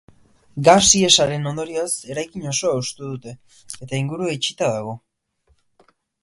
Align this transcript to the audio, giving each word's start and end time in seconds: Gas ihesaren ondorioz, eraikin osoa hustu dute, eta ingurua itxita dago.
Gas 0.67 0.87
ihesaren 0.99 1.43
ondorioz, 1.51 1.91
eraikin 2.13 2.47
osoa 2.53 2.73
hustu 2.79 3.11
dute, 3.11 3.35
eta 3.87 4.01
ingurua 4.01 4.33
itxita 4.39 4.71
dago. 4.79 4.97